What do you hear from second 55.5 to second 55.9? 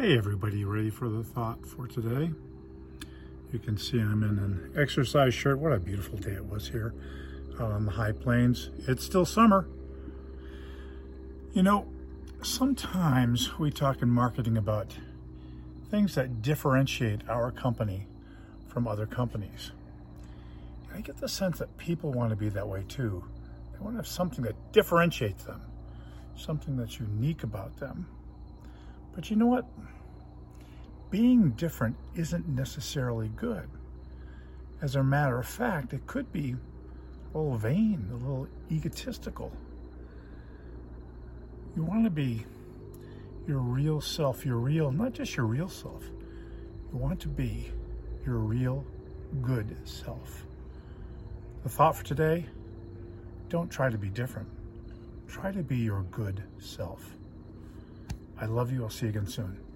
to be